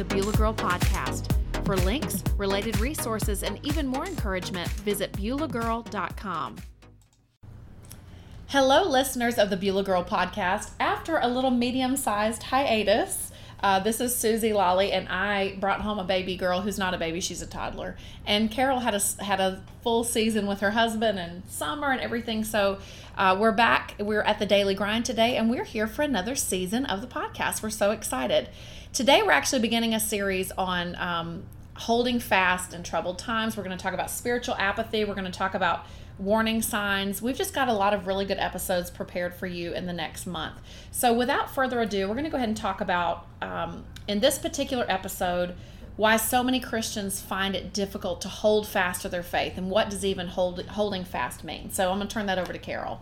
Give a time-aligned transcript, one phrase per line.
[0.00, 1.30] the Beulah Girl Podcast.
[1.66, 6.56] For links, related resources, and even more encouragement, visit BeulahGirl.com.
[8.46, 10.70] Hello, listeners of the Beulah Girl Podcast.
[10.80, 13.29] After a little medium sized hiatus,
[13.62, 16.98] uh, this is Suzy Lolley, and I brought home a baby girl who's not a
[16.98, 17.96] baby; she's a toddler.
[18.26, 22.44] And Carol had a had a full season with her husband and summer and everything.
[22.44, 22.78] So
[23.16, 23.96] uh, we're back.
[23.98, 27.62] We're at the daily grind today, and we're here for another season of the podcast.
[27.62, 28.48] We're so excited.
[28.92, 31.42] Today, we're actually beginning a series on um,
[31.74, 33.56] holding fast in troubled times.
[33.56, 35.04] We're going to talk about spiritual apathy.
[35.04, 35.86] We're going to talk about
[36.20, 37.22] warning signs.
[37.22, 40.26] We've just got a lot of really good episodes prepared for you in the next
[40.26, 40.56] month.
[40.90, 44.38] So, without further ado, we're going to go ahead and talk about um, in this
[44.38, 45.54] particular episode
[45.96, 49.90] why so many Christians find it difficult to hold fast to their faith and what
[49.90, 51.70] does even hold, holding fast mean.
[51.70, 53.00] So, I'm going to turn that over to Carol.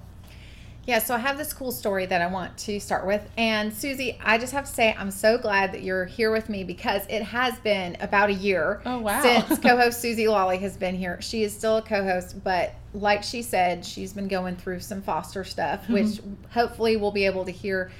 [0.88, 3.22] Yeah, so I have this cool story that I want to start with.
[3.36, 6.64] And Suzy, I just have to say, I'm so glad that you're here with me
[6.64, 9.20] because it has been about a year oh, wow.
[9.20, 11.20] since co host Suzy Lolley has been here.
[11.20, 15.02] She is still a co host, but like she said, she's been going through some
[15.02, 15.92] foster stuff, mm-hmm.
[15.92, 16.20] which
[16.52, 17.90] hopefully we'll be able to hear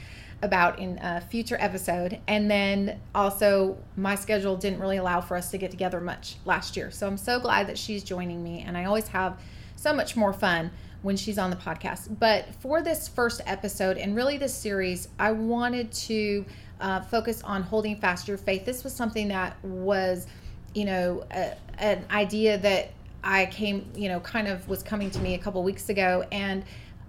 [0.40, 2.18] about in a future episode.
[2.26, 6.74] And then also, my schedule didn't really allow for us to get together much last
[6.74, 6.90] year.
[6.90, 9.38] So I'm so glad that she's joining me, and I always have
[9.76, 10.70] so much more fun
[11.02, 12.18] when she's on the podcast.
[12.18, 16.44] But for this first episode and really this series, I wanted to
[16.80, 18.64] uh, focus on holding fast your faith.
[18.64, 20.26] This was something that was,
[20.74, 22.90] you know, a, an idea that
[23.22, 26.24] I came, you know, kind of was coming to me a couple weeks ago.
[26.32, 26.64] And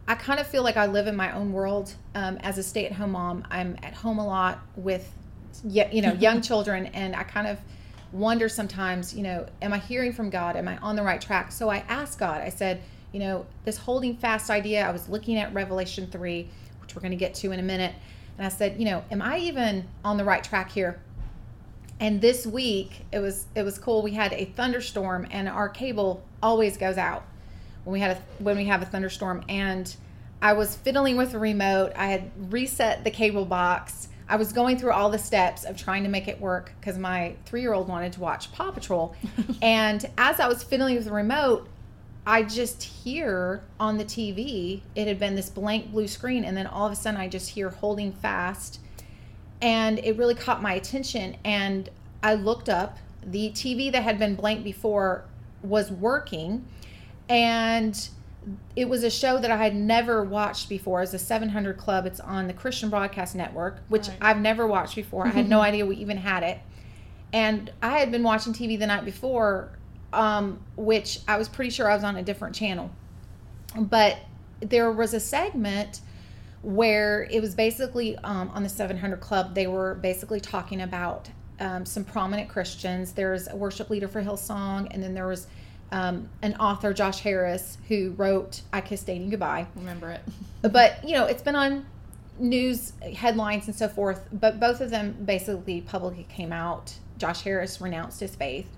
[0.08, 2.86] I kind of feel like I live in my own world um, as a stay
[2.86, 3.46] at home mom.
[3.52, 5.12] I'm at home a lot with,
[5.64, 6.88] you know, young children.
[6.88, 7.60] And I kind of,
[8.12, 10.56] wonder sometimes, you know, am I hearing from God?
[10.56, 11.52] Am I on the right track?
[11.52, 12.82] So I asked God, I said,
[13.12, 16.48] you know, this holding fast idea, I was looking at Revelation 3,
[16.82, 17.94] which we're going to get to in a minute.
[18.38, 21.00] And I said, you know, am I even on the right track here?
[22.00, 24.02] And this week, it was it was cool.
[24.02, 27.26] We had a thunderstorm and our cable always goes out
[27.84, 29.94] when we had a when we have a thunderstorm and
[30.42, 31.92] I was fiddling with the remote.
[31.98, 34.08] I had reset the cable box.
[34.30, 37.36] I was going through all the steps of trying to make it work because my
[37.46, 39.16] three year old wanted to watch Paw Patrol.
[39.62, 41.68] and as I was fiddling with the remote,
[42.30, 46.68] I just hear on the TV, it had been this blank blue screen, and then
[46.68, 48.80] all of a sudden I just hear holding fast.
[49.64, 51.38] And it really caught my attention.
[51.44, 51.90] And
[52.22, 53.00] I looked up.
[53.24, 55.26] The TV that had been blank before
[55.64, 56.68] was working.
[57.28, 58.10] And
[58.76, 61.02] it was a show that I had never watched before.
[61.02, 62.06] It's a 700 Club.
[62.06, 64.18] It's on the Christian Broadcast Network, which right.
[64.22, 65.26] I've never watched before.
[65.26, 66.60] I had no idea we even had it.
[67.34, 69.72] And I had been watching TV the night before
[70.14, 72.90] um, which I was pretty sure I was on a different channel.
[73.78, 74.18] But
[74.62, 76.02] there was a segment
[76.62, 81.86] where it was basically um, on the 700 Club, they were basically talking about um,
[81.86, 83.14] some prominent Christians.
[83.14, 85.48] There's a worship leader for Hillsong, and then there was
[85.92, 89.68] um, an author, Josh Harris, who wrote I Kissed Dating Goodbye.
[89.76, 90.22] Remember it.
[90.72, 91.86] but, you know, it's been on
[92.38, 96.94] news headlines and so forth, but both of them basically publicly came out.
[97.18, 98.70] Josh Harris renounced his faith.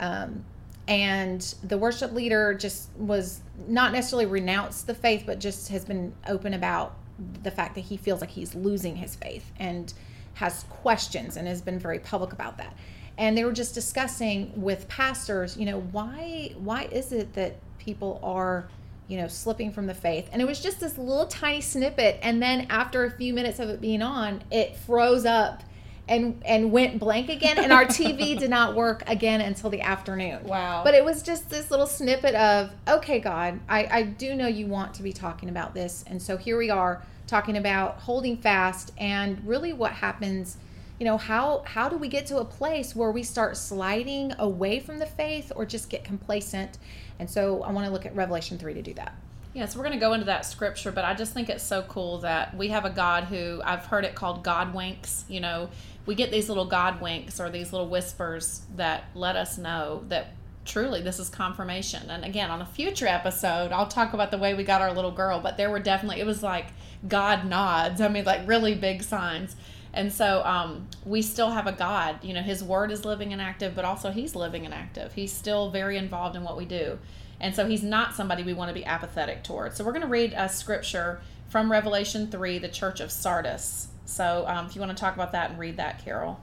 [0.00, 0.44] Um,
[0.86, 6.12] and the worship leader just was not necessarily renounced the faith but just has been
[6.28, 6.96] open about
[7.42, 9.94] the fact that he feels like he's losing his faith and
[10.34, 12.76] has questions and has been very public about that.
[13.16, 18.18] And they were just discussing with pastors you know why why is it that people
[18.22, 18.68] are
[19.06, 20.28] you know slipping from the faith?
[20.32, 22.18] And it was just this little tiny snippet.
[22.22, 25.62] And then after a few minutes of it being on it froze up
[26.08, 30.44] and and went blank again and our TV did not work again until the afternoon.
[30.44, 30.82] Wow.
[30.84, 34.66] But it was just this little snippet of, okay, God, I, I do know you
[34.66, 36.04] want to be talking about this.
[36.06, 40.58] And so here we are talking about holding fast and really what happens,
[41.00, 44.80] you know, how how do we get to a place where we start sliding away
[44.80, 46.78] from the faith or just get complacent?
[47.18, 49.14] And so I want to look at Revelation 3 to do that.
[49.54, 51.82] Yeah, so we're going to go into that scripture, but I just think it's so
[51.82, 55.24] cool that we have a God who I've heard it called God winks.
[55.28, 55.70] You know,
[56.06, 60.34] we get these little God winks or these little whispers that let us know that
[60.64, 62.10] truly this is confirmation.
[62.10, 65.12] And again, on a future episode, I'll talk about the way we got our little
[65.12, 66.66] girl, but there were definitely, it was like
[67.06, 68.00] God nods.
[68.00, 69.54] I mean, like really big signs.
[69.92, 72.24] And so um, we still have a God.
[72.24, 75.14] You know, His Word is living and active, but also He's living and active.
[75.14, 76.98] He's still very involved in what we do.
[77.44, 79.76] And so he's not somebody we want to be apathetic towards.
[79.76, 81.20] So we're going to read a scripture
[81.50, 83.88] from Revelation 3, the church of Sardis.
[84.06, 86.40] So um, if you want to talk about that and read that, Carol.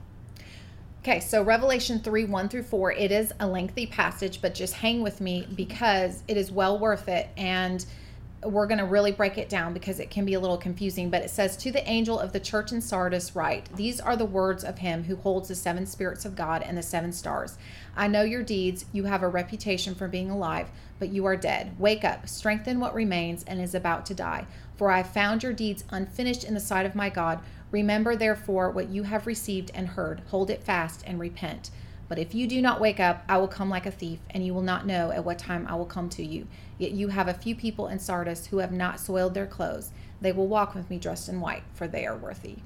[1.00, 5.02] Okay, so Revelation 3 1 through 4, it is a lengthy passage, but just hang
[5.02, 7.28] with me because it is well worth it.
[7.36, 7.84] And
[8.44, 11.10] we're going to really break it down because it can be a little confusing.
[11.10, 14.24] But it says, To the angel of the church in Sardis, write, These are the
[14.24, 17.56] words of him who holds the seven spirits of God and the seven stars.
[17.96, 18.84] I know your deeds.
[18.92, 20.68] You have a reputation for being alive,
[20.98, 21.78] but you are dead.
[21.78, 24.46] Wake up, strengthen what remains and is about to die.
[24.76, 27.40] For I have found your deeds unfinished in the sight of my God.
[27.70, 30.20] Remember, therefore, what you have received and heard.
[30.30, 31.70] Hold it fast and repent.
[32.08, 34.52] But if you do not wake up, I will come like a thief, and you
[34.52, 36.46] will not know at what time I will come to you.
[36.78, 39.90] Yet you have a few people in Sardis who have not soiled their clothes.
[40.20, 42.56] They will walk with me dressed in white, for they are worthy.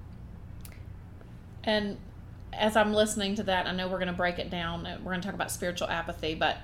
[1.62, 1.98] And
[2.52, 4.82] as I'm listening to that, I know we're going to break it down.
[4.82, 6.58] We're going to talk about spiritual apathy, but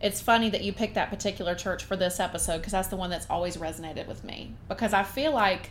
[0.00, 3.10] it's funny that you picked that particular church for this episode because that's the one
[3.10, 4.54] that's always resonated with me.
[4.68, 5.70] Because I feel like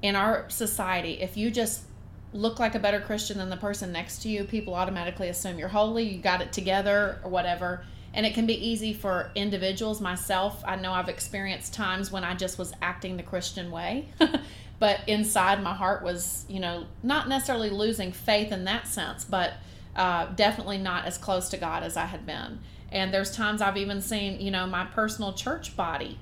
[0.00, 1.82] in our society, if you just
[2.32, 5.68] look like a better Christian than the person next to you, people automatically assume you're
[5.68, 7.84] holy, you got it together, or whatever.
[8.14, 10.00] And it can be easy for individuals.
[10.00, 14.08] Myself, I know I've experienced times when I just was acting the Christian way,
[14.78, 19.54] but inside my heart was, you know, not necessarily losing faith in that sense, but
[19.96, 22.60] uh, definitely not as close to God as I had been.
[22.90, 26.18] And there's times I've even seen, you know, my personal church body.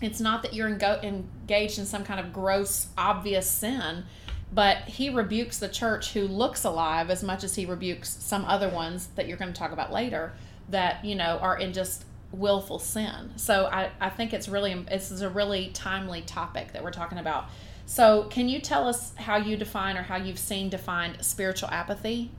[0.00, 4.04] It's not that you're engaged in some kind of gross, obvious sin
[4.52, 8.68] but he rebukes the church who looks alive as much as he rebukes some other
[8.68, 10.32] ones that you're going to talk about later
[10.68, 13.32] that you know are in just willful sin.
[13.36, 17.18] So i, I think it's really this is a really timely topic that we're talking
[17.18, 17.46] about.
[17.86, 22.30] So can you tell us how you define or how you've seen defined spiritual apathy?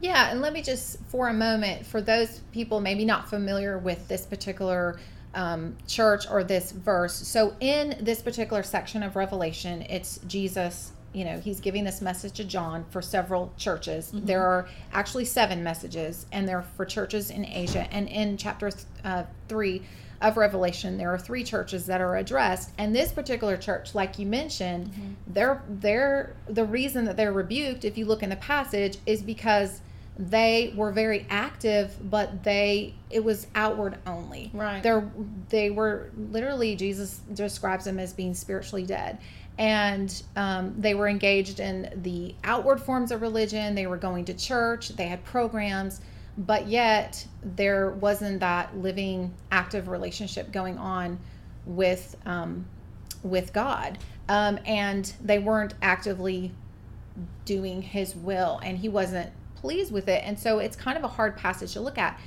[0.00, 4.06] Yeah and let me just for a moment for those people maybe not familiar with
[4.08, 4.98] this particular
[5.34, 7.14] um, church or this verse.
[7.14, 12.34] So in this particular section of revelation it's jesus you know he's giving this message
[12.34, 14.08] to john for several churches.
[14.08, 14.26] Mm-hmm.
[14.26, 17.88] there are actually seven messages and they're for churches in asia.
[17.90, 18.70] And in chapter
[19.02, 19.82] uh, three
[20.20, 22.70] of revelation there are three churches that are addressed.
[22.76, 25.12] And this particular church like you mentioned mm-hmm.
[25.28, 29.80] they're they're the reason that they're rebuked if you look in the passage is because
[30.18, 34.50] they were very active but they it was outward only.
[34.52, 34.82] Right.
[34.82, 35.10] They're
[35.48, 39.18] they were literally jesus describes them as being spiritually dead
[39.58, 43.74] and um, they were engaged in the outward forms of religion.
[43.74, 44.90] They were going to church.
[44.90, 46.00] They had programs.
[46.38, 51.18] But yet there wasn't that living active relationship going on
[51.64, 52.66] with um,
[53.22, 53.98] with god.
[54.28, 56.52] Um, and they weren't actively
[57.46, 58.60] doing his will.
[58.62, 60.22] And he wasn't pleased with it.
[60.24, 62.20] And so it's kind of a hard passage to look at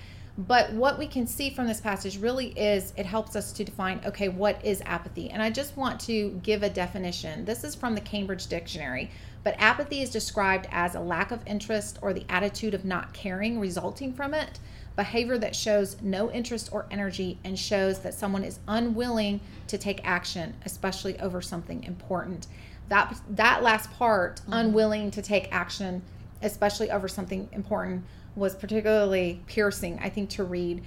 [0.48, 4.00] but what we can see from this passage really is it helps us to define
[4.06, 5.30] okay, what is apathy?
[5.30, 7.44] And I just want to give a definition.
[7.44, 9.12] This is from the Cambridge Dictionary.
[9.44, 13.60] But apathy is described as a lack of interest or the attitude of not caring
[13.60, 14.60] resulting from it,
[14.96, 20.00] behavior that shows no interest or energy and shows that someone is unwilling to take
[20.06, 22.48] action, especially over something important.
[22.88, 24.54] That that last part, mm-hmm.
[24.54, 26.02] unwilling to take action,
[26.42, 28.06] especially over something important,
[28.40, 30.84] was particularly piercing, I think, to read.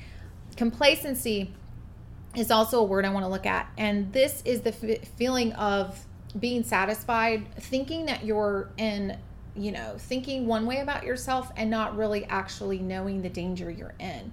[0.56, 1.52] Complacency
[2.34, 3.70] is also a word I want to look at.
[3.76, 6.04] And this is the f- feeling of
[6.38, 9.18] being satisfied, thinking that you're in,
[9.54, 13.94] you know, thinking one way about yourself and not really actually knowing the danger you're
[13.98, 14.32] in.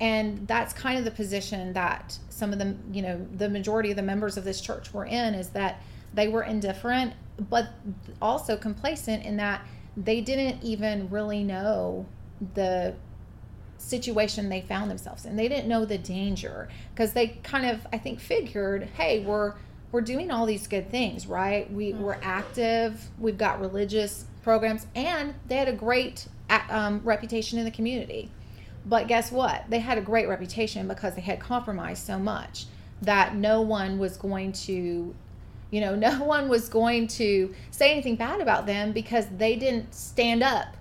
[0.00, 3.96] And that's kind of the position that some of the, you know, the majority of
[3.96, 5.80] the members of this church were in is that
[6.12, 7.14] they were indifferent,
[7.48, 7.68] but
[8.20, 9.64] also complacent in that
[9.96, 12.06] they didn't even really know
[12.54, 12.94] the
[13.78, 15.36] situation they found themselves in.
[15.36, 19.54] They didn't know the danger because they kind of, I think, figured, hey, we're
[19.92, 21.72] we're doing all these good things, right?
[21.72, 22.02] We mm-hmm.
[22.02, 23.08] we're active.
[23.18, 26.26] We've got religious programs, and they had a great
[26.70, 28.30] um, reputation in the community.
[28.84, 29.64] But guess what?
[29.68, 32.66] They had a great reputation because they had compromised so much
[33.02, 35.14] that no one was going to
[35.70, 39.94] you know no one was going to say anything bad about them because they didn't
[39.94, 40.76] stand up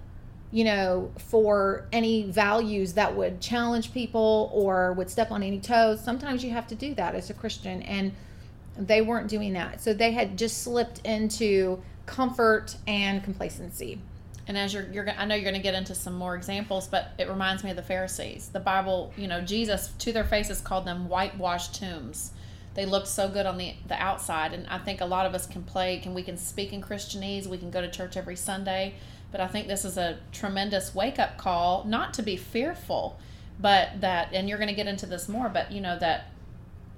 [0.51, 6.01] you know, for any values that would challenge people or would step on any toes.
[6.03, 8.13] Sometimes you have to do that as a Christian, and
[8.77, 9.81] they weren't doing that.
[9.81, 13.99] So they had just slipped into comfort and complacency.
[14.47, 17.13] And as you're, you're, I know you're going to get into some more examples, but
[17.17, 18.49] it reminds me of the Pharisees.
[18.53, 22.31] The Bible, you know, Jesus to their faces called them whitewashed tombs.
[22.75, 25.47] They looked so good on the the outside, and I think a lot of us
[25.47, 25.97] can play.
[25.99, 27.47] Can we can speak in Christianese?
[27.47, 28.95] We can go to church every Sunday,
[29.31, 33.19] but I think this is a tremendous wake up call, not to be fearful,
[33.59, 36.27] but that, and you're going to get into this more, but you know, that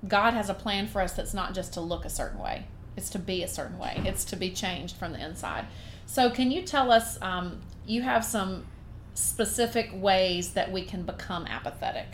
[0.07, 2.65] God has a plan for us that's not just to look a certain way,
[2.95, 5.65] it's to be a certain way, it's to be changed from the inside.
[6.05, 8.65] So, can you tell us, um, you have some
[9.13, 12.07] specific ways that we can become apathetic?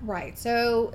[0.00, 0.38] Right.
[0.38, 0.92] So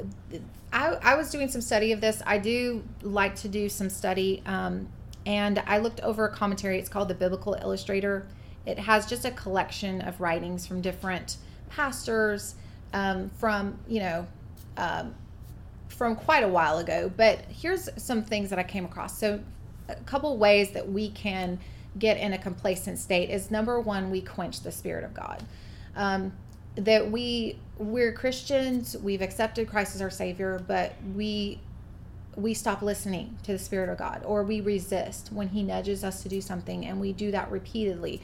[0.71, 2.21] I, I was doing some study of this.
[2.25, 4.43] I do like to do some study.
[4.45, 4.89] Um,
[5.29, 6.79] and I looked over a commentary.
[6.79, 8.25] It's called the Biblical Illustrator.
[8.65, 11.37] It has just a collection of writings from different
[11.69, 12.55] pastors
[12.93, 14.27] um, from, you know,
[14.77, 15.13] um,
[15.87, 17.11] from quite a while ago.
[17.15, 19.19] But here's some things that I came across.
[19.19, 19.39] So,
[19.87, 21.59] a couple ways that we can
[21.99, 25.43] get in a complacent state is number one, we quench the Spirit of God.
[25.95, 26.33] Um,
[26.73, 31.59] that we we're Christians, we've accepted Christ as our Savior, but we
[32.35, 36.23] we stop listening to the Spirit of God, or we resist when He nudges us
[36.23, 38.21] to do something, and we do that repeatedly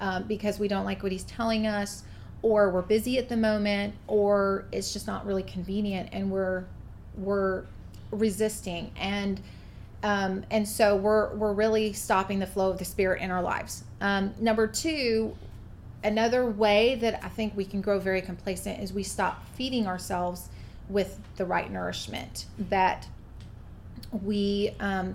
[0.00, 2.04] um, because we don't like what He's telling us,
[2.42, 6.64] or we're busy at the moment, or it's just not really convenient, and we're
[7.16, 7.64] we're
[8.10, 9.40] resisting and
[10.02, 13.82] um, and so we're we're really stopping the flow of the spirit in our lives.
[14.00, 15.36] Um, number two,
[16.04, 20.48] another way that I think we can grow very complacent is we stop feeding ourselves
[20.88, 22.46] with the right nourishment.
[22.58, 23.08] That
[24.22, 25.14] we um,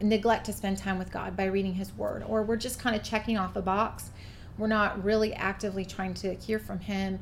[0.00, 3.02] neglect to spend time with God by reading His Word, or we're just kind of
[3.02, 4.10] checking off a box.
[4.58, 7.20] We're not really actively trying to hear from Him.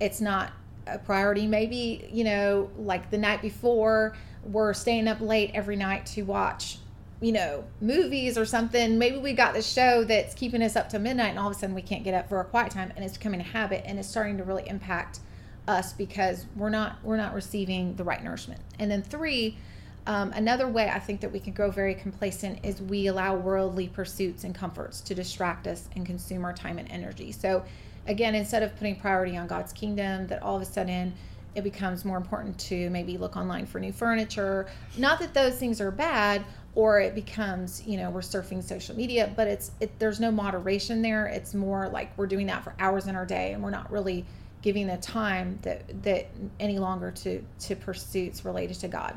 [0.00, 0.52] It's not
[0.86, 1.46] a priority.
[1.46, 6.78] Maybe, you know, like the night before, we're staying up late every night to watch,
[7.20, 8.98] you know, movies or something.
[8.98, 11.58] Maybe we got this show that's keeping us up to midnight and all of a
[11.58, 13.98] sudden we can't get up for a quiet time and it's becoming a habit and
[13.98, 15.20] it's starting to really impact
[15.66, 18.60] us because we're not we're not receiving the right nourishment.
[18.78, 19.58] And then three,
[20.06, 23.88] um, another way I think that we can grow very complacent is we allow worldly
[23.88, 27.32] pursuits and comforts to distract us and consume our time and energy.
[27.32, 27.64] So
[28.06, 31.12] again, instead of putting priority on God's kingdom, that all of a sudden
[31.56, 34.66] it becomes more important to maybe look online for new furniture.
[34.96, 36.44] Not that those things are bad,
[36.74, 41.00] or it becomes, you know, we're surfing social media, but it's it, there's no moderation
[41.00, 41.26] there.
[41.26, 44.26] It's more like we're doing that for hours in our day, and we're not really
[44.60, 46.26] giving the time that that
[46.60, 49.16] any longer to to pursuits related to God.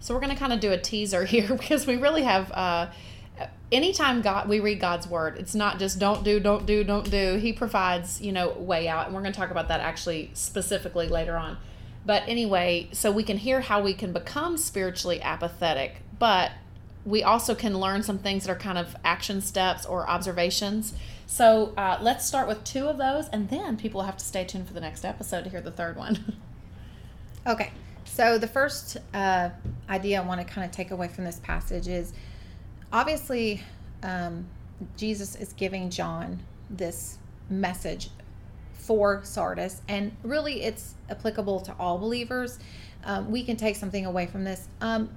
[0.00, 2.50] So we're going to kind of do a teaser here because we really have.
[2.52, 2.90] Uh,
[3.70, 7.36] anytime God we read God's word, it's not just don't do, don't do, don't do.
[7.36, 11.08] He provides, you know, way out, and we're going to talk about that actually specifically
[11.08, 11.58] later on.
[12.06, 16.52] But anyway, so we can hear how we can become spiritually apathetic, but
[17.04, 20.94] we also can learn some things that are kind of action steps or observations.
[21.26, 24.66] So uh, let's start with two of those, and then people have to stay tuned
[24.66, 26.38] for the next episode to hear the third one.
[27.46, 27.72] okay.
[28.18, 29.50] So the first uh,
[29.88, 32.12] idea I want to kind of take away from this passage is
[32.92, 33.62] obviously
[34.02, 34.44] um,
[34.96, 38.10] Jesus is giving John this message
[38.72, 42.58] for Sardis, and really it's applicable to all believers.
[43.04, 44.66] Um, we can take something away from this.
[44.80, 45.10] Um,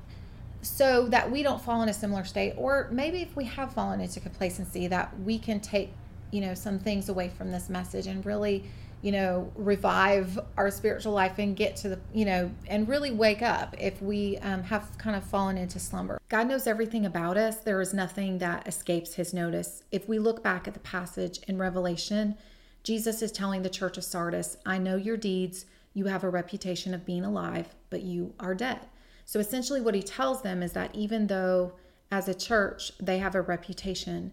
[0.61, 3.99] so that we don't fall in a similar state, or maybe if we have fallen
[3.99, 5.91] into complacency, that we can take,
[6.29, 8.63] you know, some things away from this message and really
[9.01, 13.41] you know, revive our spiritual life and get to the, you know, and really wake
[13.41, 16.19] up if we um, have kind of fallen into slumber.
[16.29, 17.57] God knows everything about us.
[17.57, 19.83] There is nothing that escapes his notice.
[19.91, 22.37] If we look back at the passage in Revelation,
[22.83, 25.65] Jesus is telling the church of Sardis, I know your deeds.
[25.93, 28.79] You have a reputation of being alive, but you are dead.
[29.25, 31.73] So essentially, what he tells them is that even though
[32.11, 34.31] as a church they have a reputation,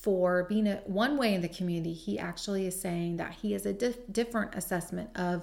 [0.00, 3.66] for being a, one way in the community, he actually is saying that he has
[3.66, 5.42] a dif- different assessment of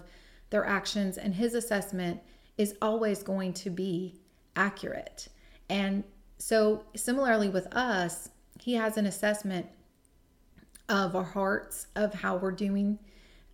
[0.50, 2.21] their actions, and his assessment
[2.57, 4.15] is always going to be
[4.55, 5.27] accurate.
[5.69, 6.03] And
[6.38, 9.65] so, similarly with us, he has an assessment
[10.88, 13.00] of our hearts, of how we're doing,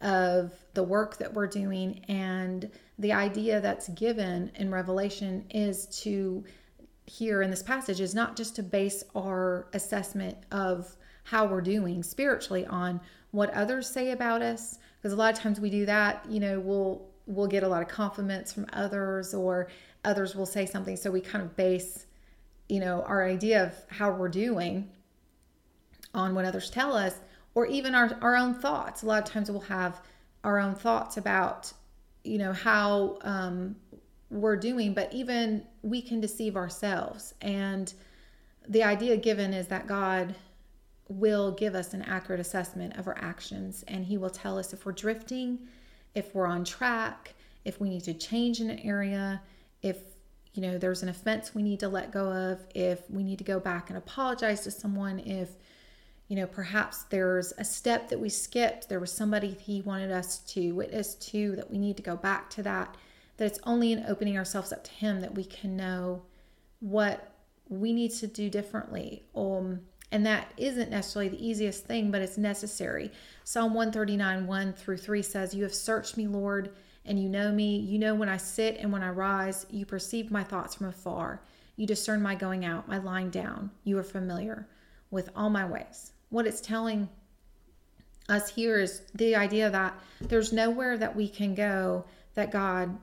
[0.01, 2.05] of the work that we're doing.
[2.07, 6.43] And the idea that's given in Revelation is to
[7.11, 12.03] here in this passage is not just to base our assessment of how we're doing
[12.03, 12.99] spiritually on
[13.31, 16.59] what others say about us because a lot of times we do that you know
[16.59, 19.67] we'll we'll get a lot of compliments from others or
[20.03, 20.95] others will say something.
[20.95, 22.05] So we kind of base
[22.69, 24.89] you know our idea of how we're doing
[26.13, 27.15] on what others tell us
[27.53, 29.03] or even our, our own thoughts.
[29.03, 30.01] A lot of times we'll have
[30.43, 31.71] our own thoughts about
[32.23, 33.75] you know how um,
[34.29, 37.33] we're doing, but even we can deceive ourselves.
[37.41, 37.93] And
[38.67, 40.35] the idea given is that God
[41.09, 44.85] will give us an accurate assessment of our actions and He will tell us if
[44.85, 45.59] we're drifting,
[46.15, 47.33] if we're on track,
[47.65, 49.41] if we need to change in an area,
[49.81, 49.97] if
[50.53, 53.43] you know there's an offense we need to let go of, if we need to
[53.43, 55.49] go back and apologize to someone, if
[56.27, 60.39] you know perhaps there's a step that we skipped, there was somebody He wanted us
[60.39, 62.95] to witness to that we need to go back to that
[63.41, 66.21] that it's only in opening ourselves up to Him that we can know
[66.79, 67.33] what
[67.69, 69.23] we need to do differently.
[69.35, 69.81] Um,
[70.11, 73.11] And that isn't necessarily the easiest thing, but it's necessary.
[73.43, 77.79] Psalm 139, 1 through 3 says, You have searched me, Lord, and you know me.
[77.79, 79.65] You know when I sit and when I rise.
[79.71, 81.41] You perceive my thoughts from afar.
[81.77, 83.71] You discern my going out, my lying down.
[83.83, 84.67] You are familiar
[85.09, 86.11] with all my ways.
[86.29, 87.09] What it's telling
[88.29, 92.05] us here is the idea that there's nowhere that we can go
[92.35, 92.99] that God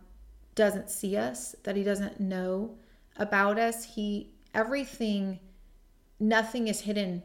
[0.59, 2.75] doesn't see us, that he doesn't know
[3.17, 3.85] about us.
[3.85, 5.38] He everything
[6.19, 7.23] nothing is hidden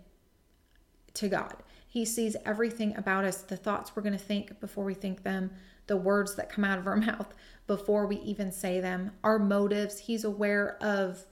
[1.15, 1.55] to God.
[1.87, 5.49] He sees everything about us, the thoughts we're going to think before we think them,
[5.87, 7.33] the words that come out of our mouth
[7.65, 9.97] before we even say them, our motives.
[9.97, 11.25] He's aware of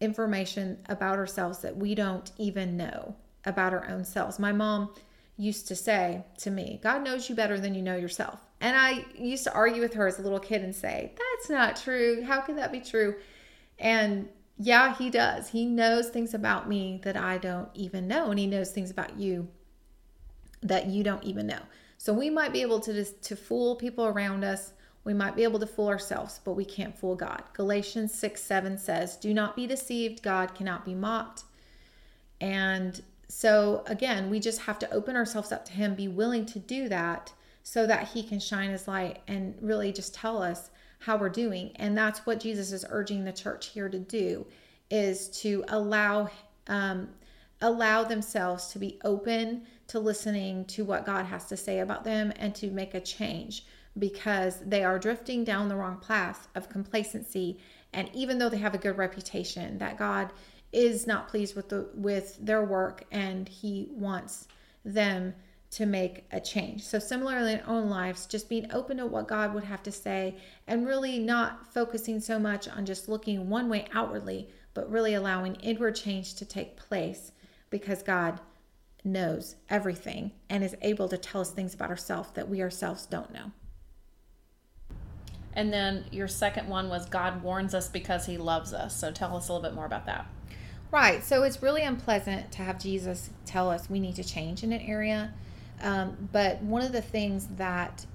[0.00, 4.38] information about ourselves that we don't even know about our own selves.
[4.38, 4.94] My mom
[5.36, 8.40] used to say to me, God knows you better than you know yourself.
[8.62, 11.76] And I used to argue with her as a little kid and say, That's not
[11.76, 12.22] true.
[12.22, 13.16] How can that be true?
[13.78, 15.48] And yeah, he does.
[15.48, 18.30] He knows things about me that I don't even know.
[18.30, 19.48] And he knows things about you
[20.62, 21.58] that you don't even know.
[21.98, 24.74] So we might be able to just to fool people around us.
[25.02, 27.42] We might be able to fool ourselves, but we can't fool God.
[27.54, 30.22] Galatians 6 7 says, Do not be deceived.
[30.22, 31.42] God cannot be mocked.
[32.40, 36.60] And so, again, we just have to open ourselves up to Him, be willing to
[36.60, 41.16] do that so that He can shine His light and really just tell us how
[41.16, 41.72] we're doing.
[41.76, 44.46] And that's what Jesus is urging the church here to do
[44.90, 46.30] is to allow
[46.68, 47.08] um,
[47.60, 52.32] allow themselves to be open to listening to what God has to say about them
[52.36, 53.66] and to make a change
[53.98, 57.58] because they are drifting down the wrong path of complacency
[57.92, 60.32] and even though they have a good reputation that God
[60.72, 64.48] is not pleased with the with their work and he wants
[64.84, 65.34] them
[65.72, 66.82] to make a change.
[66.84, 69.92] So similarly in our own lives, just being open to what God would have to
[69.92, 70.36] say
[70.66, 75.54] and really not focusing so much on just looking one way outwardly, but really allowing
[75.56, 77.32] inward change to take place
[77.70, 78.38] because God
[79.02, 83.32] knows everything and is able to tell us things about ourselves that we ourselves don't
[83.32, 83.50] know.
[85.54, 88.94] And then your second one was God warns us because he loves us.
[88.94, 90.26] So tell us a little bit more about that.
[90.90, 91.24] Right.
[91.24, 94.82] So it's really unpleasant to have Jesus tell us we need to change in an
[94.82, 95.32] area.
[95.82, 98.06] Um, but one of the things that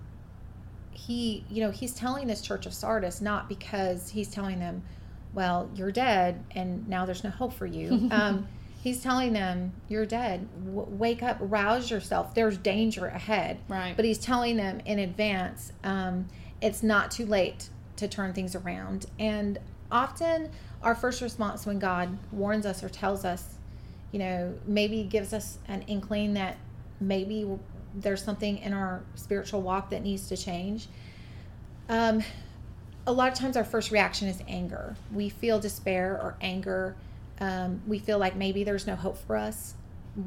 [0.92, 4.84] he, you know, he's telling this church of Sardis not because he's telling them,
[5.34, 8.10] well, you're dead and now there's no hope for you.
[8.18, 8.48] Um,
[8.82, 10.48] he's telling them, you're dead.
[10.66, 12.34] W- wake up, rouse yourself.
[12.34, 13.60] There's danger ahead.
[13.68, 13.96] Right.
[13.96, 16.28] But he's telling them in advance, um,
[16.62, 19.08] it's not too late to turn things around.
[19.20, 19.60] And
[19.92, 20.50] often
[20.82, 23.56] our first response when God warns us or tells us,
[24.12, 26.58] you know, maybe gives us an inkling that
[27.00, 27.48] maybe
[27.94, 30.88] there's something in our spiritual walk that needs to change.
[31.90, 32.24] Um,
[33.06, 34.96] a lot of times, our first reaction is anger.
[35.14, 36.96] We feel despair or anger.
[37.40, 39.76] Um, we feel like maybe there's no hope for us.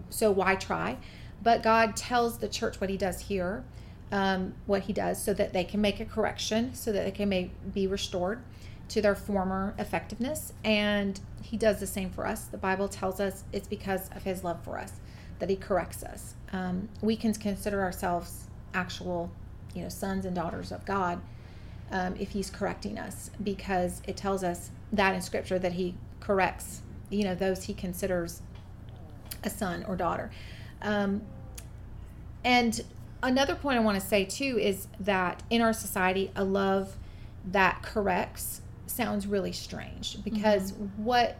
[0.08, 0.96] So, why try?
[1.42, 3.64] But God tells the church what He does here,
[4.10, 7.28] um, what He does, so that they can make a correction, so that they can
[7.28, 8.40] may, be restored
[8.88, 10.54] to their former effectiveness.
[10.64, 12.44] And He does the same for us.
[12.44, 14.92] The Bible tells us it's because of His love for us
[15.40, 16.34] that He corrects us.
[16.52, 19.30] Um, we can consider ourselves actual,
[19.74, 21.20] you know, sons and daughters of God
[21.90, 26.82] um, if He's correcting us, because it tells us that in Scripture that He corrects,
[27.08, 28.42] you know, those He considers
[29.42, 30.30] a son or daughter.
[30.82, 31.22] Um,
[32.44, 32.80] and
[33.22, 36.96] another point I want to say too is that in our society, a love
[37.44, 41.04] that corrects sounds really strange because mm-hmm.
[41.04, 41.36] what,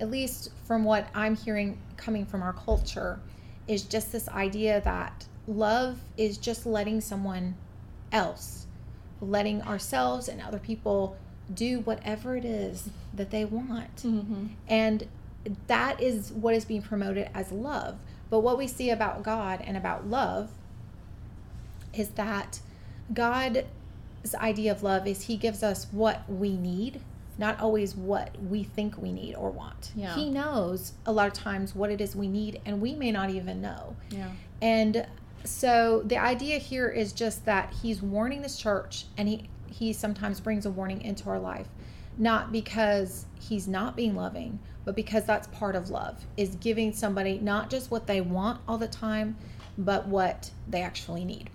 [0.00, 3.20] at least from what I'm hearing coming from our culture,
[3.68, 7.54] is just this idea that love is just letting someone
[8.10, 8.66] else,
[9.20, 11.16] letting ourselves and other people
[11.52, 13.96] do whatever it is that they want.
[13.96, 14.46] Mm-hmm.
[14.68, 15.08] And
[15.66, 17.98] that is what is being promoted as love.
[18.30, 20.50] But what we see about God and about love
[21.92, 22.60] is that
[23.12, 23.64] God's
[24.34, 27.00] idea of love is He gives us what we need
[27.42, 29.90] not always what we think we need or want.
[29.96, 30.14] Yeah.
[30.14, 33.30] He knows a lot of times what it is we need, and we may not
[33.30, 33.96] even know.
[34.10, 34.30] Yeah.
[34.62, 35.04] And
[35.42, 40.38] so the idea here is just that he's warning this church, and he he sometimes
[40.38, 41.66] brings a warning into our life,
[42.16, 47.38] not because he's not being loving, but because that's part of love is giving somebody
[47.38, 49.36] not just what they want all the time,
[49.76, 51.50] but what they actually need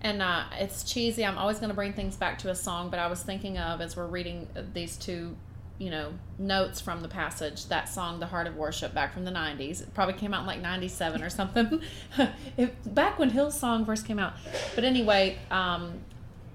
[0.00, 1.24] and uh, it's cheesy.
[1.24, 3.80] I'm always going to bring things back to a song, but I was thinking of
[3.80, 5.36] as we're reading these two,
[5.78, 9.30] you know, notes from the passage, that song, "The Heart of Worship," back from the
[9.30, 9.82] '90s.
[9.82, 11.82] It probably came out in like '97 or something,
[12.86, 14.34] back when Hillsong first came out.
[14.74, 16.00] But anyway, um,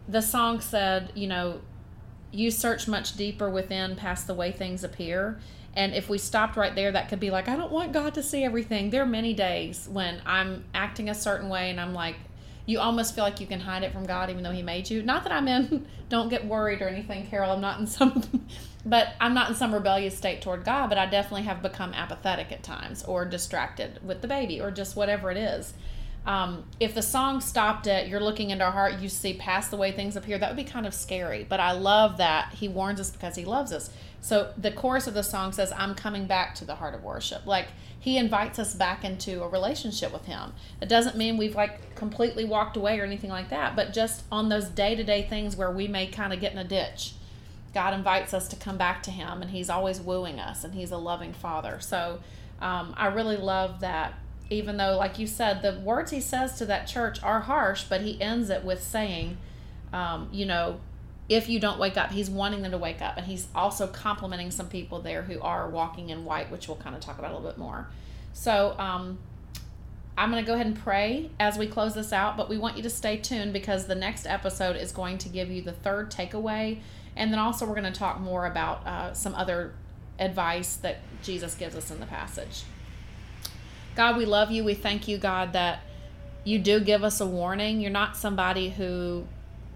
[0.08, 1.62] the song said, you know,
[2.32, 5.40] you search much deeper within past the way things appear.
[5.74, 8.24] And if we stopped right there, that could be like, I don't want God to
[8.24, 8.90] see everything.
[8.90, 12.16] There are many days when I'm acting a certain way and I'm like,
[12.65, 15.01] you almost feel like you can hide it from God even though He made you.
[15.04, 17.51] Not that I'm in, don't get worried or anything, Carol.
[17.51, 18.23] I'm not in some,
[18.86, 22.51] but I'm not in some rebellious state toward God, but I definitely have become apathetic
[22.51, 25.73] at times or distracted with the baby or just whatever it is.
[26.26, 29.78] Um, if the song stopped at you're looking into our heart, you see past the
[29.78, 31.46] way things appear, that would be kind of scary.
[31.48, 33.92] But I love that He warns us because He loves us.
[34.26, 37.46] So the chorus of the song says, I'm coming back to the heart of worship.
[37.46, 37.68] Like
[38.00, 40.54] he invites us back into a relationship with him.
[40.82, 44.50] It doesn't mean we've like completely walked away or anything like that, but just on
[44.50, 47.14] those day to day things where we may kind of get in a ditch.
[47.76, 50.90] God invites us to come back to him and he's always wooing us and he's
[50.90, 51.80] a loving father.
[51.80, 52.20] So
[52.62, 54.14] um, I really love that
[54.50, 58.02] even though, like you said, the words he says to that church are harsh, but
[58.02, 59.38] he ends it with saying,
[59.92, 60.80] um, you know,
[61.28, 63.18] if you don't wake up, he's wanting them to wake up.
[63.18, 66.96] And he's also complimenting some people there who are walking in white, which we'll kind
[66.96, 67.88] of talk about a little bit more.
[68.34, 69.18] So, um,
[70.18, 72.78] I'm going to go ahead and pray as we close this out, but we want
[72.78, 76.10] you to stay tuned because the next episode is going to give you the third
[76.10, 76.80] takeaway.
[77.18, 79.74] And then also, we're going to talk more about uh, some other
[80.20, 82.64] advice that Jesus gives us in the passage.
[83.96, 84.64] God, we love you.
[84.64, 85.80] We thank you, God, that
[86.44, 87.82] you do give us a warning.
[87.82, 89.26] You're not somebody who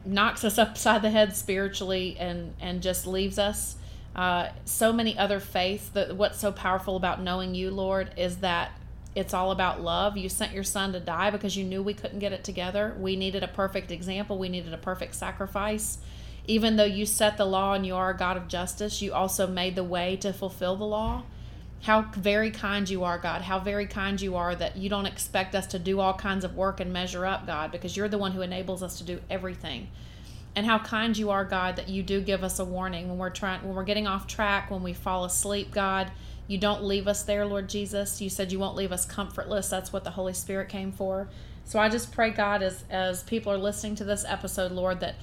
[0.05, 3.75] knocks us upside the head spiritually and and just leaves us.
[4.15, 5.89] Uh, so many other faiths.
[5.89, 8.71] That what's so powerful about knowing you, Lord, is that
[9.15, 10.17] it's all about love.
[10.17, 12.95] You sent your son to die because you knew we couldn't get it together.
[12.99, 14.37] We needed a perfect example.
[14.37, 15.97] We needed a perfect sacrifice.
[16.45, 19.45] Even though you set the law and you are a God of justice, you also
[19.47, 21.23] made the way to fulfill the law.
[21.81, 23.41] How very kind you are, God.
[23.41, 26.55] How very kind you are that you don't expect us to do all kinds of
[26.55, 29.89] work and measure up, God, because you're the one who enables us to do everything.
[30.55, 33.29] And how kind you are, God, that you do give us a warning when we're
[33.29, 36.11] trying when we're getting off track, when we fall asleep, God.
[36.47, 38.19] You don't leave us there, Lord Jesus.
[38.19, 39.69] You said you won't leave us comfortless.
[39.69, 41.29] That's what the Holy Spirit came for.
[41.63, 45.15] So I just pray, God, as as people are listening to this episode, Lord, that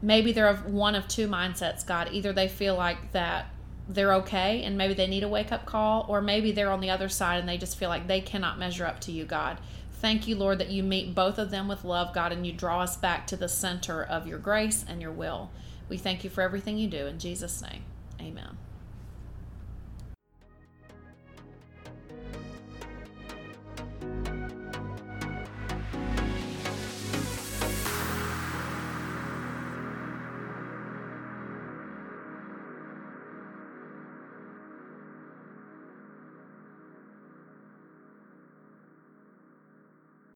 [0.00, 2.08] maybe they're of one of two mindsets, God.
[2.12, 3.46] Either they feel like that
[3.88, 6.90] they're okay and maybe they need a wake up call, or maybe they're on the
[6.90, 9.58] other side and they just feel like they cannot measure up to you, God.
[9.92, 12.82] Thank you, Lord, that you meet both of them with love, God, and you draw
[12.82, 15.50] us back to the center of your grace and your will.
[15.88, 17.06] We thank you for everything you do.
[17.06, 17.84] In Jesus' name,
[18.20, 18.58] amen.